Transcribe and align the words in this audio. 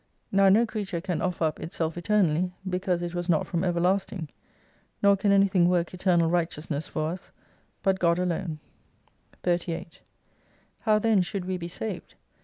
Now 0.31 0.49
no 0.49 0.65
creature 0.65 0.99
can 0.99 1.21
offer 1.21 1.43
up 1.43 1.59
itself 1.59 1.95
eternally, 1.95 2.53
because 2.67 3.03
it 3.03 3.13
was 3.13 3.29
not 3.29 3.45
from 3.45 3.63
everlasting. 3.63 4.29
Nor 5.03 5.15
can 5.15 5.31
anything 5.31 5.69
work 5.69 5.93
Eternal 5.93 6.27
Righteousness 6.27 6.87
for 6.87 7.11
us, 7.11 7.31
but 7.83 7.99
God 7.99 8.17
alone. 8.17 8.57
38 9.43 10.01
How 10.79 10.97
then 10.97 11.21
should 11.21 11.45
we 11.45 11.55
be 11.55 11.67
saved 11.67 12.15